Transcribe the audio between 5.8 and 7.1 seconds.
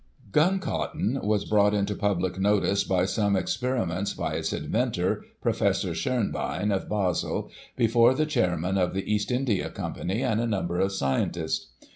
Schonbein, of